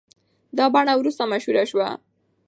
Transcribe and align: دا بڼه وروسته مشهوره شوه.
دا 0.57 0.65
بڼه 0.75 0.93
وروسته 0.97 1.23
مشهوره 1.31 1.63
شوه. 1.71 1.89